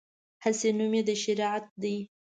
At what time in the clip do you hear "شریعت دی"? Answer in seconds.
1.23-1.97